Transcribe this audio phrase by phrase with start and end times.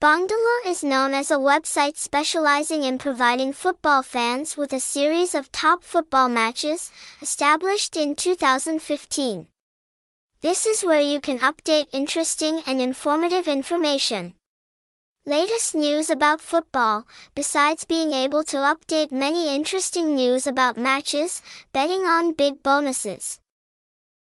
[0.00, 5.52] Bongdalu is known as a website specializing in providing football fans with a series of
[5.52, 9.46] top football matches, established in 2015.
[10.40, 14.32] This is where you can update interesting and informative information.
[15.26, 21.42] Latest news about football, besides being able to update many interesting news about matches,
[21.74, 23.39] betting on big bonuses.